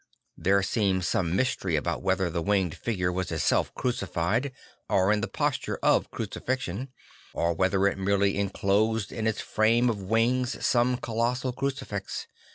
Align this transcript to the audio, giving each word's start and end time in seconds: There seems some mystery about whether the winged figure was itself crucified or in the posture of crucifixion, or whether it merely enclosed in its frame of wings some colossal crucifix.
There 0.35 0.63
seems 0.63 1.07
some 1.07 1.35
mystery 1.35 1.75
about 1.75 2.01
whether 2.01 2.31
the 2.31 2.41
winged 2.41 2.73
figure 2.73 3.11
was 3.11 3.31
itself 3.31 3.71
crucified 3.75 4.51
or 4.89 5.11
in 5.11 5.21
the 5.21 5.27
posture 5.27 5.77
of 5.83 6.09
crucifixion, 6.09 6.89
or 7.35 7.53
whether 7.53 7.85
it 7.85 7.99
merely 7.99 8.35
enclosed 8.35 9.11
in 9.11 9.27
its 9.27 9.41
frame 9.41 9.91
of 9.91 10.01
wings 10.01 10.65
some 10.65 10.97
colossal 10.97 11.53
crucifix. 11.53 12.25